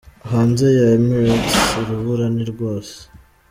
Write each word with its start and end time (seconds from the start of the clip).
Hanze 0.31 0.65
ya 0.77 0.87
Emirates 0.97 1.53
urubura 1.81 2.25
ni 2.35 2.43
rwose. 2.51 2.95